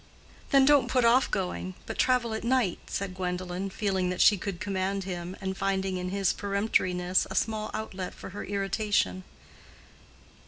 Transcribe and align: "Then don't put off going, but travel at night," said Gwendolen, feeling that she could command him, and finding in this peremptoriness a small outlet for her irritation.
"Then 0.49 0.65
don't 0.65 0.87
put 0.87 1.05
off 1.05 1.29
going, 1.29 1.75
but 1.85 1.99
travel 1.99 2.33
at 2.33 2.43
night," 2.43 2.79
said 2.87 3.13
Gwendolen, 3.13 3.69
feeling 3.69 4.09
that 4.09 4.19
she 4.19 4.35
could 4.35 4.59
command 4.59 5.03
him, 5.03 5.37
and 5.39 5.55
finding 5.55 5.97
in 5.97 6.09
this 6.09 6.33
peremptoriness 6.33 7.27
a 7.29 7.35
small 7.35 7.69
outlet 7.71 8.15
for 8.15 8.31
her 8.31 8.43
irritation. 8.43 9.23